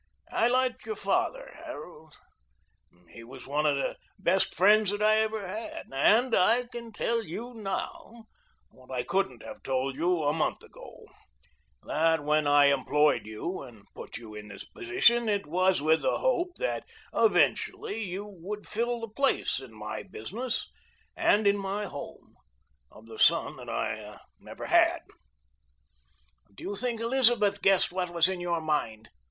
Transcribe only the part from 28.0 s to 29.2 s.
was in your mind?"